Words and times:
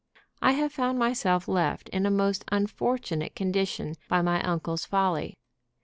I 0.41 0.53
have 0.53 0.73
found 0.73 0.97
myself 0.97 1.47
left 1.47 1.87
in 1.89 2.07
a 2.07 2.09
most 2.09 2.43
unfortunate 2.51 3.35
condition 3.35 3.93
by 4.09 4.23
my 4.23 4.41
uncle's 4.41 4.83
folly. 4.83 5.35